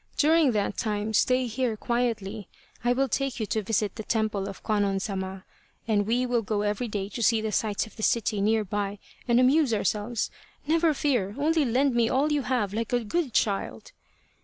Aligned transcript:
During 0.17 0.51
that 0.53 0.77
time 0.77 1.13
stay 1.13 1.45
here 1.45 1.77
quietly. 1.77 2.47
I 2.83 2.91
will 2.91 3.07
take 3.07 3.39
you 3.39 3.45
to 3.45 3.61
visit 3.61 3.97
the 3.97 4.03
Temple 4.03 4.49
of 4.49 4.63
Kwannon 4.63 4.99
Sama, 4.99 5.45
and 5.87 6.07
we 6.07 6.25
will 6.25 6.41
go 6.41 6.63
every 6.63 6.87
day 6.87 7.07
to 7.09 7.21
see 7.21 7.39
the 7.39 7.51
sights 7.51 7.85
of 7.85 7.97
the 7.97 8.01
city 8.01 8.41
near 8.41 8.63
by 8.65 8.97
and 9.27 9.39
amuse 9.39 9.75
ourselves. 9.75 10.31
Never 10.65 10.95
fear, 10.95 11.35
only 11.37 11.65
lend 11.65 11.93
me 11.93 12.09
all 12.09 12.31
you 12.31 12.41
have 12.41 12.73
like 12.73 12.91
a 12.91 13.03
good 13.05 13.31
child." 13.31 13.91